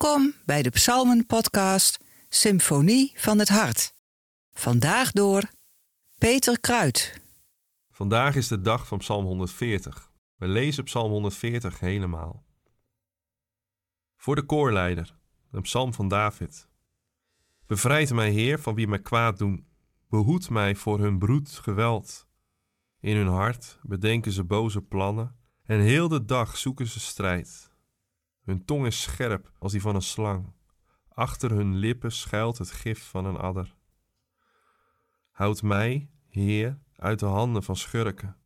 Welkom 0.00 0.34
bij 0.44 0.62
de 0.62 0.70
Psalmen-podcast 0.70 2.04
Symfonie 2.28 3.12
van 3.16 3.38
het 3.38 3.48
Hart. 3.48 3.92
Vandaag 4.52 5.12
door 5.12 5.42
Peter 6.18 6.60
Kruid. 6.60 7.20
Vandaag 7.90 8.36
is 8.36 8.48
de 8.48 8.60
dag 8.60 8.86
van 8.86 8.98
Psalm 8.98 9.24
140. 9.24 10.10
We 10.36 10.46
lezen 10.46 10.84
Psalm 10.84 11.10
140 11.10 11.80
helemaal. 11.80 12.44
Voor 14.16 14.34
de 14.34 14.42
koorleider, 14.42 15.14
een 15.50 15.62
psalm 15.62 15.94
van 15.94 16.08
David. 16.08 16.68
Bevrijd 17.66 18.12
mij, 18.12 18.30
Heer, 18.30 18.58
van 18.58 18.74
wie 18.74 18.88
mij 18.88 19.00
kwaad 19.00 19.38
doen. 19.38 19.66
Behoed 20.08 20.50
mij 20.50 20.74
voor 20.74 20.98
hun 20.98 21.18
broed 21.18 21.50
geweld. 21.50 22.26
In 23.00 23.16
hun 23.16 23.28
hart 23.28 23.78
bedenken 23.82 24.32
ze 24.32 24.44
boze 24.44 24.80
plannen 24.80 25.36
en 25.62 25.80
heel 25.80 26.08
de 26.08 26.24
dag 26.24 26.56
zoeken 26.56 26.86
ze 26.86 27.00
strijd. 27.00 27.67
Hun 28.48 28.64
tong 28.64 28.86
is 28.86 29.02
scherp 29.02 29.50
als 29.58 29.72
die 29.72 29.80
van 29.80 29.94
een 29.94 30.02
slang. 30.02 30.52
Achter 31.08 31.50
hun 31.50 31.74
lippen 31.74 32.12
schuilt 32.12 32.58
het 32.58 32.70
gif 32.70 33.02
van 33.08 33.24
een 33.24 33.36
adder. 33.36 33.74
Houd 35.30 35.62
mij, 35.62 36.10
Heer, 36.28 36.78
uit 36.96 37.18
de 37.18 37.26
handen 37.26 37.62
van 37.62 37.76
schurken. 37.76 38.36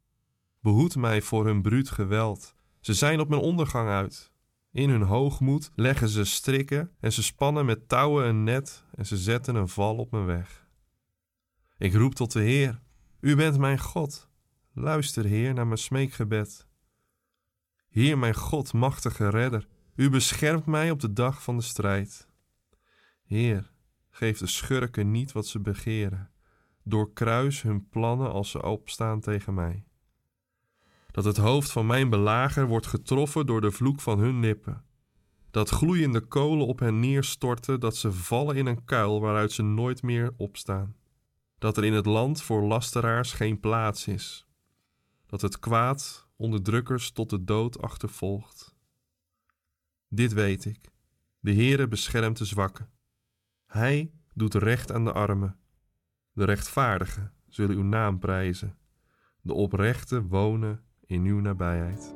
Behoed 0.60 0.96
mij 0.96 1.22
voor 1.22 1.46
hun 1.46 1.62
bruut 1.62 1.90
geweld. 1.90 2.54
Ze 2.80 2.94
zijn 2.94 3.20
op 3.20 3.28
mijn 3.28 3.40
ondergang 3.40 3.88
uit. 3.88 4.32
In 4.70 4.90
hun 4.90 5.02
hoogmoed 5.02 5.70
leggen 5.74 6.08
ze 6.08 6.24
strikken 6.24 6.90
en 7.00 7.12
ze 7.12 7.22
spannen 7.22 7.66
met 7.66 7.88
touwen 7.88 8.26
een 8.26 8.44
net 8.44 8.84
en 8.94 9.06
ze 9.06 9.16
zetten 9.16 9.54
een 9.54 9.68
val 9.68 9.96
op 9.96 10.10
mijn 10.10 10.26
weg. 10.26 10.66
Ik 11.78 11.94
roep 11.94 12.14
tot 12.14 12.32
de 12.32 12.40
Heer: 12.40 12.80
U 13.20 13.36
bent 13.36 13.58
mijn 13.58 13.78
God. 13.78 14.28
Luister, 14.72 15.24
Heer, 15.24 15.54
naar 15.54 15.66
mijn 15.66 15.78
smeekgebed. 15.78 16.66
Heer, 17.88 18.18
mijn 18.18 18.34
God, 18.34 18.72
machtige 18.72 19.28
redder, 19.28 19.66
u 19.94 20.10
beschermt 20.10 20.66
mij 20.66 20.90
op 20.90 21.00
de 21.00 21.12
dag 21.12 21.42
van 21.42 21.56
de 21.56 21.62
strijd. 21.62 22.28
Heer, 23.24 23.72
geef 24.10 24.38
de 24.38 24.46
schurken 24.46 25.10
niet 25.10 25.32
wat 25.32 25.46
ze 25.46 25.60
begeren. 25.60 26.30
Doorkruis 26.84 27.62
hun 27.62 27.88
plannen 27.88 28.32
als 28.32 28.50
ze 28.50 28.62
opstaan 28.62 29.20
tegen 29.20 29.54
mij. 29.54 29.84
Dat 31.10 31.24
het 31.24 31.36
hoofd 31.36 31.72
van 31.72 31.86
mijn 31.86 32.10
belager 32.10 32.66
wordt 32.66 32.86
getroffen 32.86 33.46
door 33.46 33.60
de 33.60 33.70
vloek 33.70 34.00
van 34.00 34.18
hun 34.18 34.40
lippen. 34.40 34.84
Dat 35.50 35.68
gloeiende 35.68 36.20
kolen 36.20 36.66
op 36.66 36.78
hen 36.78 37.00
neerstorten, 37.00 37.80
dat 37.80 37.96
ze 37.96 38.12
vallen 38.12 38.56
in 38.56 38.66
een 38.66 38.84
kuil 38.84 39.20
waaruit 39.20 39.52
ze 39.52 39.62
nooit 39.62 40.02
meer 40.02 40.34
opstaan. 40.36 40.96
Dat 41.58 41.76
er 41.76 41.84
in 41.84 41.92
het 41.92 42.06
land 42.06 42.42
voor 42.42 42.62
lasteraars 42.62 43.32
geen 43.32 43.60
plaats 43.60 44.06
is. 44.06 44.46
Dat 45.26 45.40
het 45.40 45.58
kwaad 45.58 46.26
onderdrukkers 46.36 47.10
tot 47.10 47.30
de 47.30 47.44
dood 47.44 47.82
achtervolgt. 47.82 48.71
Dit 50.14 50.32
weet 50.32 50.64
ik. 50.64 50.90
De 51.40 51.54
Heere 51.54 51.88
beschermt 51.88 52.38
de 52.38 52.44
zwakken. 52.44 52.88
Hij 53.66 54.12
doet 54.34 54.54
recht 54.54 54.92
aan 54.92 55.04
de 55.04 55.12
armen. 55.12 55.56
De 56.32 56.44
rechtvaardigen 56.44 57.32
zullen 57.48 57.76
uw 57.76 57.82
naam 57.82 58.18
prijzen. 58.18 58.76
De 59.40 59.52
oprechten 59.52 60.28
wonen 60.28 60.84
in 61.00 61.24
uw 61.24 61.40
nabijheid. 61.40 62.14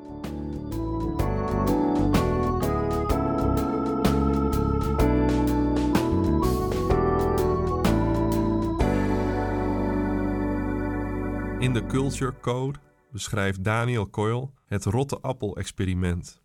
In 11.58 11.72
de 11.72 11.84
Culture 11.86 12.34
Code 12.40 12.78
beschrijft 13.10 13.64
Daniel 13.64 14.10
Coyle 14.10 14.50
het 14.64 14.84
rotte 14.84 15.20
appel-experiment. 15.20 16.44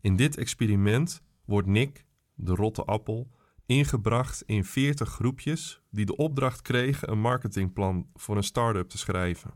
In 0.00 0.16
dit 0.16 0.36
experiment 0.36 1.22
wordt 1.44 1.68
Nick, 1.68 2.06
de 2.34 2.54
rotte 2.54 2.84
appel, 2.84 3.30
ingebracht 3.66 4.42
in 4.42 4.64
40 4.64 5.08
groepjes 5.08 5.82
die 5.90 6.06
de 6.06 6.16
opdracht 6.16 6.62
kregen 6.62 7.10
een 7.10 7.20
marketingplan 7.20 8.06
voor 8.14 8.36
een 8.36 8.42
start-up 8.42 8.88
te 8.88 8.98
schrijven. 8.98 9.54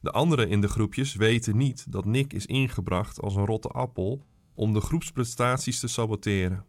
De 0.00 0.10
anderen 0.10 0.48
in 0.48 0.60
de 0.60 0.68
groepjes 0.68 1.14
weten 1.14 1.56
niet 1.56 1.92
dat 1.92 2.04
Nick 2.04 2.32
is 2.32 2.46
ingebracht 2.46 3.20
als 3.20 3.34
een 3.34 3.46
rotte 3.46 3.68
appel 3.68 4.26
om 4.54 4.72
de 4.72 4.80
groepsprestaties 4.80 5.80
te 5.80 5.88
saboteren. 5.88 6.64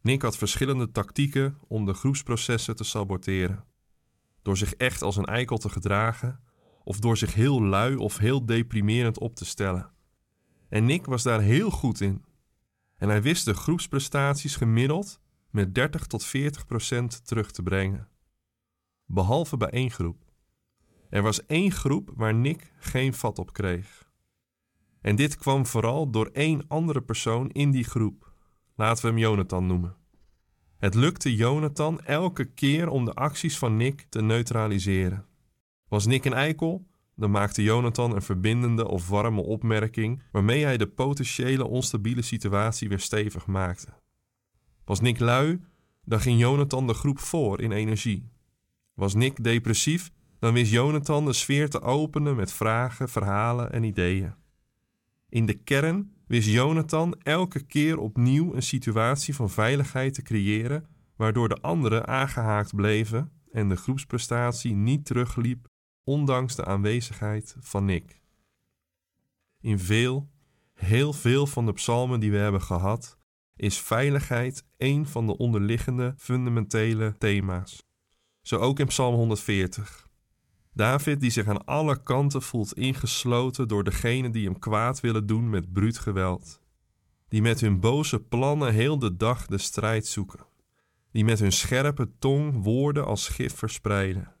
Nick 0.00 0.22
had 0.22 0.36
verschillende 0.36 0.90
tactieken 0.90 1.58
om 1.68 1.84
de 1.84 1.94
groepsprocessen 1.94 2.76
te 2.76 2.84
saboteren. 2.84 3.64
Door 4.42 4.56
zich 4.56 4.74
echt 4.74 5.02
als 5.02 5.16
een 5.16 5.24
eikel 5.24 5.58
te 5.58 5.68
gedragen, 5.68 6.40
of 6.84 6.98
door 6.98 7.16
zich 7.16 7.34
heel 7.34 7.62
lui 7.62 7.96
of 7.96 8.18
heel 8.18 8.46
deprimerend 8.46 9.18
op 9.18 9.34
te 9.34 9.44
stellen. 9.44 9.90
En 10.70 10.84
Nick 10.84 11.06
was 11.06 11.22
daar 11.22 11.40
heel 11.40 11.70
goed 11.70 12.00
in. 12.00 12.24
En 12.96 13.08
hij 13.08 13.22
wist 13.22 13.44
de 13.44 13.54
groepsprestaties 13.54 14.56
gemiddeld 14.56 15.20
met 15.50 15.74
30 15.74 16.06
tot 16.06 16.24
40 16.24 16.66
procent 16.66 17.26
terug 17.26 17.50
te 17.50 17.62
brengen. 17.62 18.08
Behalve 19.04 19.56
bij 19.56 19.68
één 19.68 19.90
groep. 19.90 20.24
Er 21.08 21.22
was 21.22 21.46
één 21.46 21.70
groep 21.70 22.10
waar 22.14 22.34
Nick 22.34 22.72
geen 22.78 23.14
vat 23.14 23.38
op 23.38 23.52
kreeg. 23.52 24.10
En 25.00 25.16
dit 25.16 25.36
kwam 25.36 25.66
vooral 25.66 26.10
door 26.10 26.26
één 26.32 26.64
andere 26.68 27.02
persoon 27.02 27.50
in 27.50 27.70
die 27.70 27.84
groep. 27.84 28.32
Laten 28.74 29.02
we 29.04 29.10
hem 29.10 29.18
Jonathan 29.18 29.66
noemen. 29.66 29.96
Het 30.78 30.94
lukte 30.94 31.34
Jonathan 31.34 32.00
elke 32.00 32.44
keer 32.44 32.88
om 32.88 33.04
de 33.04 33.14
acties 33.14 33.58
van 33.58 33.76
Nick 33.76 34.06
te 34.08 34.22
neutraliseren. 34.22 35.26
Was 35.88 36.06
Nick 36.06 36.24
een 36.24 36.32
eikel? 36.32 36.86
Dan 37.20 37.30
maakte 37.30 37.62
Jonathan 37.62 38.14
een 38.14 38.22
verbindende 38.22 38.88
of 38.88 39.08
warme 39.08 39.40
opmerking 39.40 40.22
waarmee 40.32 40.64
hij 40.64 40.76
de 40.76 40.86
potentiële 40.86 41.66
onstabiele 41.66 42.22
situatie 42.22 42.88
weer 42.88 42.98
stevig 42.98 43.46
maakte. 43.46 43.88
Was 44.84 45.00
Nick 45.00 45.18
lui, 45.18 45.60
dan 46.04 46.20
ging 46.20 46.40
Jonathan 46.40 46.86
de 46.86 46.94
groep 46.94 47.18
voor 47.18 47.60
in 47.60 47.72
energie. 47.72 48.28
Was 48.94 49.14
Nick 49.14 49.44
depressief, 49.44 50.10
dan 50.38 50.52
wist 50.52 50.70
Jonathan 50.70 51.24
de 51.24 51.32
sfeer 51.32 51.68
te 51.68 51.80
openen 51.80 52.36
met 52.36 52.52
vragen, 52.52 53.08
verhalen 53.08 53.72
en 53.72 53.82
ideeën. 53.82 54.34
In 55.28 55.46
de 55.46 55.54
kern 55.54 56.12
wist 56.26 56.48
Jonathan 56.48 57.14
elke 57.22 57.60
keer 57.60 57.98
opnieuw 57.98 58.54
een 58.54 58.62
situatie 58.62 59.34
van 59.34 59.50
veiligheid 59.50 60.14
te 60.14 60.22
creëren, 60.22 60.86
waardoor 61.16 61.48
de 61.48 61.60
anderen 61.60 62.06
aangehaakt 62.06 62.74
bleven 62.74 63.32
en 63.52 63.68
de 63.68 63.76
groepsprestatie 63.76 64.74
niet 64.74 65.04
terugliep 65.04 65.69
ondanks 66.04 66.54
de 66.54 66.64
aanwezigheid 66.64 67.56
van 67.60 67.84
Nick. 67.84 68.20
In 69.60 69.78
veel, 69.78 70.30
heel 70.74 71.12
veel 71.12 71.46
van 71.46 71.66
de 71.66 71.72
psalmen 71.72 72.20
die 72.20 72.30
we 72.30 72.36
hebben 72.36 72.62
gehad, 72.62 73.18
is 73.56 73.78
veiligheid 73.78 74.64
een 74.76 75.06
van 75.06 75.26
de 75.26 75.36
onderliggende 75.36 76.14
fundamentele 76.16 77.14
thema's. 77.18 77.82
Zo 78.42 78.56
ook 78.56 78.78
in 78.78 78.86
Psalm 78.86 79.14
140. 79.14 80.08
David 80.72 81.20
die 81.20 81.30
zich 81.30 81.46
aan 81.46 81.64
alle 81.64 82.02
kanten 82.02 82.42
voelt 82.42 82.72
ingesloten 82.72 83.68
door 83.68 83.84
degenen 83.84 84.32
die 84.32 84.44
hem 84.44 84.58
kwaad 84.58 85.00
willen 85.00 85.26
doen 85.26 85.50
met 85.50 85.72
bruut 85.72 85.98
geweld. 85.98 86.60
Die 87.28 87.42
met 87.42 87.60
hun 87.60 87.80
boze 87.80 88.20
plannen 88.20 88.72
heel 88.72 88.98
de 88.98 89.16
dag 89.16 89.46
de 89.46 89.58
strijd 89.58 90.06
zoeken. 90.06 90.46
Die 91.12 91.24
met 91.24 91.38
hun 91.38 91.52
scherpe 91.52 92.10
tong 92.18 92.62
woorden 92.62 93.06
als 93.06 93.28
gif 93.28 93.54
verspreiden 93.54 94.34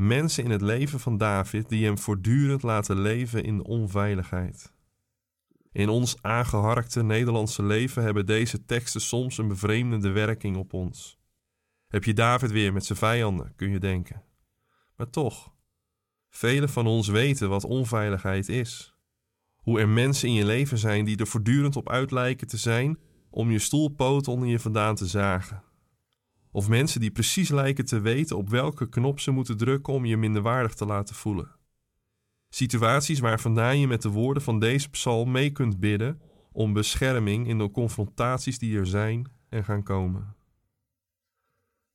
mensen 0.00 0.44
in 0.44 0.50
het 0.50 0.60
leven 0.60 1.00
van 1.00 1.16
David 1.16 1.68
die 1.68 1.84
hem 1.84 1.98
voortdurend 1.98 2.62
laten 2.62 3.00
leven 3.00 3.44
in 3.44 3.64
onveiligheid. 3.64 4.72
In 5.72 5.88
ons 5.88 6.22
aangeharkte 6.22 7.02
Nederlandse 7.02 7.62
leven 7.62 8.02
hebben 8.02 8.26
deze 8.26 8.64
teksten 8.64 9.00
soms 9.00 9.38
een 9.38 9.48
bevreemdende 9.48 10.10
werking 10.10 10.56
op 10.56 10.72
ons. 10.72 11.18
Heb 11.88 12.04
je 12.04 12.12
David 12.12 12.50
weer 12.50 12.72
met 12.72 12.84
zijn 12.84 12.98
vijanden, 12.98 13.52
kun 13.56 13.70
je 13.70 13.78
denken. 13.78 14.22
Maar 14.96 15.10
toch, 15.10 15.52
velen 16.28 16.68
van 16.68 16.86
ons 16.86 17.08
weten 17.08 17.48
wat 17.48 17.64
onveiligheid 17.64 18.48
is. 18.48 18.94
Hoe 19.56 19.80
er 19.80 19.88
mensen 19.88 20.28
in 20.28 20.34
je 20.34 20.44
leven 20.44 20.78
zijn 20.78 21.04
die 21.04 21.16
er 21.16 21.26
voortdurend 21.26 21.76
op 21.76 21.88
uit 21.88 22.10
lijken 22.10 22.46
te 22.46 22.56
zijn 22.56 22.98
om 23.30 23.50
je 23.50 23.58
stoelpoot 23.58 24.28
onder 24.28 24.48
je 24.48 24.58
vandaan 24.58 24.94
te 24.94 25.06
zagen. 25.06 25.62
Of 26.52 26.68
mensen 26.68 27.00
die 27.00 27.10
precies 27.10 27.48
lijken 27.48 27.84
te 27.84 28.00
weten 28.00 28.36
op 28.36 28.48
welke 28.48 28.88
knop 28.88 29.20
ze 29.20 29.30
moeten 29.30 29.56
drukken 29.56 29.92
om 29.92 30.04
je 30.04 30.16
minderwaardig 30.16 30.74
te 30.74 30.86
laten 30.86 31.14
voelen. 31.14 31.58
Situaties 32.48 33.20
waar 33.20 33.40
vandaan 33.40 33.78
je 33.78 33.86
met 33.86 34.02
de 34.02 34.08
woorden 34.08 34.42
van 34.42 34.58
deze 34.58 34.90
psalm 34.90 35.30
mee 35.30 35.50
kunt 35.50 35.80
bidden 35.80 36.20
om 36.52 36.72
bescherming 36.72 37.48
in 37.48 37.58
de 37.58 37.70
confrontaties 37.70 38.58
die 38.58 38.78
er 38.78 38.86
zijn 38.86 39.32
en 39.48 39.64
gaan 39.64 39.82
komen. 39.82 40.34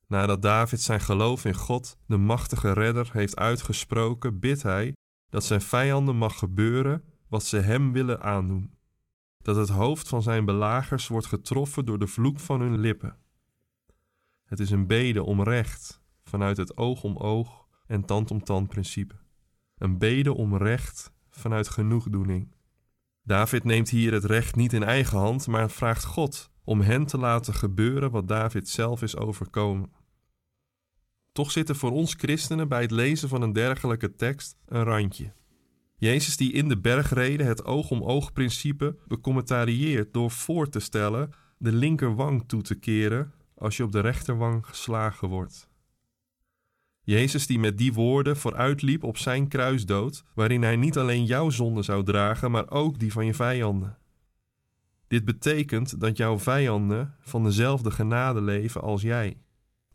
Nadat 0.07 0.41
David 0.41 0.81
zijn 0.81 0.99
geloof 0.99 1.45
in 1.45 1.55
God, 1.55 1.97
de 2.07 2.17
machtige 2.17 2.73
redder, 2.73 3.09
heeft 3.11 3.35
uitgesproken, 3.35 4.39
bidt 4.39 4.63
hij 4.63 4.93
dat 5.29 5.43
zijn 5.43 5.61
vijanden 5.61 6.15
mag 6.15 6.37
gebeuren 6.37 7.03
wat 7.27 7.43
ze 7.43 7.57
hem 7.57 7.91
willen 7.91 8.21
aandoen. 8.21 8.73
Dat 9.37 9.55
het 9.55 9.69
hoofd 9.69 10.07
van 10.07 10.21
zijn 10.21 10.45
belagers 10.45 11.07
wordt 11.07 11.27
getroffen 11.27 11.85
door 11.85 11.99
de 11.99 12.07
vloek 12.07 12.39
van 12.39 12.61
hun 12.61 12.79
lippen 12.79 13.17
het 14.45 14.59
is 14.59 14.69
een 14.71 14.87
bede 14.87 15.23
om 15.23 15.43
recht 15.43 16.01
vanuit 16.23 16.57
het 16.57 16.77
oog 16.77 17.03
om 17.03 17.17
oog 17.17 17.67
en 17.87 18.05
tand 18.05 18.31
om 18.31 18.43
tand 18.43 18.67
principe. 18.69 19.15
Een 19.77 19.97
bede 19.97 20.33
om 20.33 20.57
recht 20.57 21.13
vanuit 21.29 21.67
genoegdoening. 21.67 22.55
David 23.23 23.63
neemt 23.63 23.89
hier 23.89 24.13
het 24.13 24.23
recht 24.23 24.55
niet 24.55 24.73
in 24.73 24.83
eigen 24.83 25.17
hand, 25.17 25.47
maar 25.47 25.69
vraagt 25.69 26.05
God 26.05 26.51
om 26.63 26.81
hen 26.81 27.05
te 27.05 27.17
laten 27.17 27.53
gebeuren 27.53 28.11
wat 28.11 28.27
David 28.27 28.69
zelf 28.69 29.01
is 29.01 29.17
overkomen. 29.17 29.91
Toch 31.31 31.51
zit 31.51 31.69
er 31.69 31.75
voor 31.75 31.91
ons 31.91 32.13
christenen 32.13 32.67
bij 32.67 32.81
het 32.81 32.91
lezen 32.91 33.29
van 33.29 33.41
een 33.41 33.53
dergelijke 33.53 34.15
tekst 34.15 34.57
een 34.65 34.83
randje. 34.83 35.33
Jezus 35.95 36.37
die 36.37 36.51
in 36.51 36.67
de 36.67 36.77
bergreden 36.77 37.47
het 37.47 37.65
oog-om-oog 37.65 38.33
principe 38.33 38.97
becommentarieert 39.07 40.13
door 40.13 40.31
voor 40.31 40.69
te 40.69 40.79
stellen 40.79 41.29
de 41.57 41.71
linkerwang 41.71 42.47
toe 42.47 42.61
te 42.61 42.75
keren 42.75 43.33
als 43.55 43.77
je 43.77 43.83
op 43.83 43.91
de 43.91 43.99
rechterwang 43.99 44.67
geslagen 44.67 45.27
wordt. 45.27 45.69
Jezus 47.01 47.47
die 47.47 47.59
met 47.59 47.77
die 47.77 47.93
woorden 47.93 48.37
vooruitliep 48.37 49.03
op 49.03 49.17
zijn 49.17 49.47
kruisdood, 49.47 50.23
waarin 50.33 50.63
hij 50.63 50.75
niet 50.75 50.97
alleen 50.97 51.25
jouw 51.25 51.49
zonde 51.49 51.81
zou 51.81 52.03
dragen, 52.03 52.51
maar 52.51 52.69
ook 52.69 52.99
die 52.99 53.11
van 53.11 53.25
je 53.25 53.33
vijanden. 53.33 53.97
Dit 55.07 55.25
betekent 55.25 55.99
dat 55.99 56.17
jouw 56.17 56.39
vijanden 56.39 57.15
van 57.19 57.43
dezelfde 57.43 57.91
genade 57.91 58.41
leven 58.41 58.81
als 58.81 59.01
jij. 59.01 59.37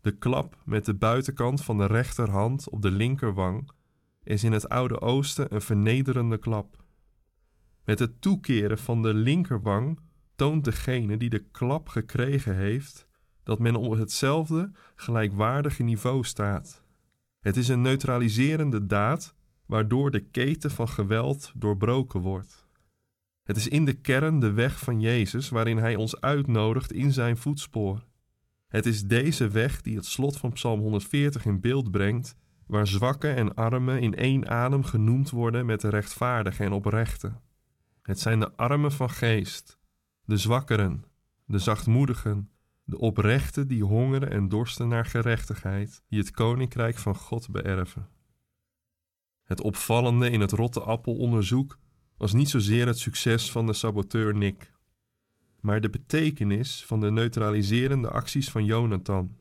De 0.01 0.17
klap 0.17 0.57
met 0.65 0.85
de 0.85 0.93
buitenkant 0.93 1.63
van 1.63 1.77
de 1.77 1.85
rechterhand 1.85 2.69
op 2.69 2.81
de 2.81 2.91
linkerwang 2.91 3.69
is 4.23 4.43
in 4.43 4.51
het 4.51 4.69
Oude 4.69 5.01
Oosten 5.01 5.53
een 5.53 5.61
vernederende 5.61 6.37
klap. 6.37 6.83
Met 7.85 7.99
het 7.99 8.21
toekeren 8.21 8.77
van 8.77 9.01
de 9.01 9.13
linkerwang 9.13 9.99
toont 10.35 10.63
degene 10.63 11.17
die 11.17 11.29
de 11.29 11.45
klap 11.51 11.87
gekregen 11.87 12.55
heeft 12.55 13.07
dat 13.51 13.59
men 13.59 13.75
op 13.75 13.97
hetzelfde 13.97 14.71
gelijkwaardige 14.95 15.83
niveau 15.83 16.23
staat. 16.23 16.83
Het 17.39 17.57
is 17.57 17.67
een 17.67 17.81
neutraliserende 17.81 18.85
daad 18.85 19.35
waardoor 19.65 20.11
de 20.11 20.19
keten 20.19 20.71
van 20.71 20.89
geweld 20.89 21.51
doorbroken 21.55 22.19
wordt. 22.19 22.67
Het 23.43 23.57
is 23.57 23.67
in 23.67 23.85
de 23.85 23.93
kern 23.93 24.39
de 24.39 24.51
weg 24.51 24.79
van 24.79 24.99
Jezus 24.99 25.49
waarin 25.49 25.77
Hij 25.77 25.95
ons 25.95 26.21
uitnodigt 26.21 26.91
in 26.91 27.13
zijn 27.13 27.37
voetspoor. 27.37 28.05
Het 28.67 28.85
is 28.85 29.03
deze 29.03 29.47
weg 29.47 29.81
die 29.81 29.95
het 29.95 30.05
slot 30.05 30.37
van 30.37 30.51
Psalm 30.51 30.79
140 30.79 31.45
in 31.45 31.59
beeld 31.59 31.91
brengt, 31.91 32.35
waar 32.67 32.87
zwakken 32.87 33.35
en 33.35 33.53
armen 33.53 34.01
in 34.01 34.15
één 34.15 34.49
adem 34.49 34.83
genoemd 34.83 35.29
worden 35.29 35.65
met 35.65 35.81
de 35.81 35.89
rechtvaardige 35.89 36.63
en 36.63 36.71
oprechte. 36.71 37.33
Het 38.01 38.19
zijn 38.19 38.39
de 38.39 38.55
armen 38.55 38.91
van 38.91 39.09
geest, 39.09 39.79
de 40.25 40.37
zwakkeren, 40.37 41.03
de 41.45 41.59
zachtmoedigen, 41.59 42.50
de 42.91 42.99
oprechten 42.99 43.67
die 43.67 43.83
hongeren 43.83 44.31
en 44.31 44.49
dorsten 44.49 44.87
naar 44.87 45.05
gerechtigheid, 45.05 46.03
die 46.07 46.19
het 46.19 46.31
koninkrijk 46.31 46.97
van 46.97 47.15
God 47.15 47.49
beërven. 47.49 48.07
Het 49.43 49.61
opvallende 49.61 50.29
in 50.29 50.41
het 50.41 50.51
rotte 50.51 50.79
appelonderzoek 50.79 51.77
was 52.17 52.33
niet 52.33 52.49
zozeer 52.49 52.87
het 52.87 52.99
succes 52.99 53.51
van 53.51 53.65
de 53.65 53.73
saboteur 53.73 54.35
Nick, 54.35 54.71
maar 55.59 55.81
de 55.81 55.89
betekenis 55.89 56.85
van 56.85 56.99
de 56.99 57.11
neutraliserende 57.11 58.09
acties 58.09 58.49
van 58.49 58.65
Jonathan. 58.65 59.37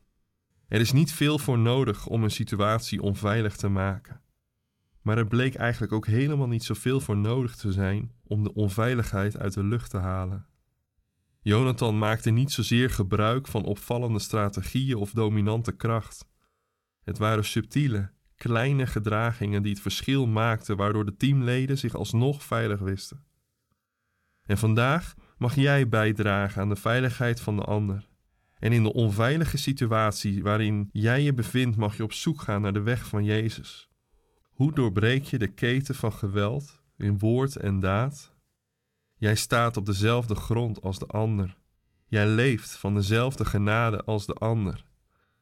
Er 0.69 0.81
is 0.81 0.93
niet 0.93 1.13
veel 1.13 1.39
voor 1.39 1.59
nodig 1.59 2.07
om 2.07 2.23
een 2.23 2.31
situatie 2.31 3.03
onveilig 3.03 3.57
te 3.57 3.69
maken. 3.69 4.21
Maar 5.03 5.19
er 5.19 5.27
bleek 5.27 5.55
eigenlijk 5.55 5.93
ook 5.93 6.07
helemaal 6.07 6.49
niet 6.49 6.65
zoveel 6.65 7.01
voor 7.01 7.17
nodig 7.17 7.57
te 7.57 7.73
zijn 7.73 8.13
om 8.23 8.43
de 8.43 8.55
onveiligheid 8.55 9.39
uit 9.39 9.55
de 9.55 9.65
lucht 9.65 9.91
te 9.91 9.99
halen. 9.99 10.47
Jonathan 11.43 11.99
maakte 11.99 12.31
niet 12.31 12.53
zozeer 12.53 12.91
gebruik 12.91 13.47
van 13.47 13.65
opvallende 13.65 14.19
strategieën 14.19 14.97
of 14.97 15.11
dominante 15.11 15.73
kracht. 15.73 16.29
Het 17.03 17.19
waren 17.19 17.45
subtiele, 17.45 18.11
kleine 18.37 18.87
gedragingen 18.87 19.63
die 19.63 19.73
het 19.73 19.83
verschil 19.83 20.27
maakten, 20.27 20.77
waardoor 20.77 21.05
de 21.05 21.17
teamleden 21.17 21.79
zich 21.79 21.95
alsnog 21.95 22.45
veilig 22.45 22.81
wisten. 22.81 23.25
En 24.43 24.59
vandaag 24.59 25.15
mag 25.39 25.55
jij 25.55 25.89
bijdragen 25.89 26.63
aan 26.63 26.69
de 26.69 26.77
veiligheid 26.77 27.41
van 27.41 27.57
de 27.57 27.65
ander. 27.65 28.09
En 28.59 28.73
in 28.73 28.83
de 28.83 28.93
onveilige 28.93 29.59
situatie 29.59 30.43
waarin 30.43 30.89
jij 30.93 31.23
je 31.23 31.35
bevindt, 31.35 31.77
mag 31.77 31.97
je 31.97 32.03
op 32.03 32.13
zoek 32.13 32.41
gaan 32.41 32.63
naar 32.63 32.73
de 32.73 32.81
weg 32.81 33.07
van 33.07 33.25
Jezus. 33.25 33.89
Hoe 34.51 34.73
doorbreek 34.73 35.25
je 35.25 35.39
de 35.39 35.49
keten 35.49 35.95
van 35.95 36.13
geweld 36.13 36.83
in 36.97 37.19
woord 37.19 37.57
en 37.57 37.81
daad? 37.81 38.35
Jij 39.21 39.35
staat 39.35 39.77
op 39.77 39.87
dezelfde 39.87 40.35
grond 40.35 40.83
als 40.83 40.99
de 40.99 41.07
ander. 41.07 41.57
Jij 42.07 42.27
leeft 42.27 42.71
van 42.71 42.95
dezelfde 42.95 43.45
genade 43.45 44.05
als 44.05 44.27
de 44.27 44.35
ander. 44.35 44.85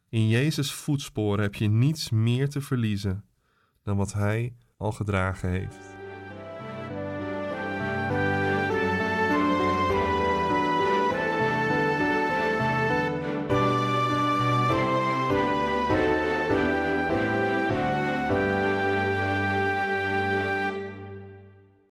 In 0.08 0.28
Jezus' 0.28 0.72
voetsporen 0.72 1.42
heb 1.42 1.54
je 1.54 1.68
niets 1.68 2.10
meer 2.10 2.48
te 2.48 2.60
verliezen 2.60 3.24
dan 3.82 3.96
wat 3.96 4.12
Hij 4.12 4.54
al 4.76 4.92
gedragen 4.92 5.50
heeft. 5.50 5.87